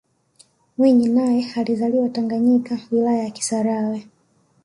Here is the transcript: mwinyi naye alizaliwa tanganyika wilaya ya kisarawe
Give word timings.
mwinyi 0.77 1.07
naye 1.09 1.47
alizaliwa 1.55 2.09
tanganyika 2.09 2.77
wilaya 2.91 3.23
ya 3.23 3.29
kisarawe 3.29 4.07